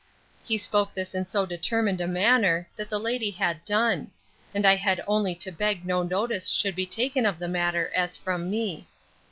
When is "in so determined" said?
1.13-2.01